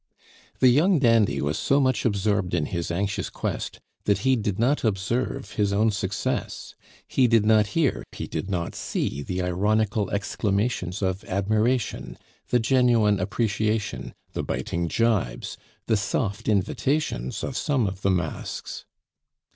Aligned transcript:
The 0.57 0.69
young 0.69 0.97
dandy 0.97 1.43
was 1.43 1.59
so 1.59 1.79
much 1.79 2.05
absorbed 2.05 2.55
in 2.55 2.65
his 2.65 2.89
anxious 2.89 3.29
quest 3.29 3.79
that 4.05 4.17
he 4.25 4.35
did 4.35 4.57
not 4.57 4.83
observe 4.83 5.51
his 5.51 5.71
own 5.71 5.91
success; 5.91 6.73
he 7.07 7.27
did 7.27 7.45
not 7.45 7.67
hear, 7.77 8.03
he 8.11 8.25
did 8.25 8.49
not 8.49 8.73
see 8.73 9.21
the 9.21 9.43
ironical 9.43 10.09
exclamations 10.09 11.03
of 11.03 11.23
admiration, 11.25 12.17
the 12.49 12.57
genuine 12.57 13.19
appreciation, 13.19 14.15
the 14.33 14.41
biting 14.41 14.87
gibes, 14.87 15.55
the 15.85 15.97
soft 15.97 16.49
invitations 16.49 17.43
of 17.43 17.55
some 17.55 17.85
of 17.85 18.01
the 18.01 18.09
masks. 18.09 18.85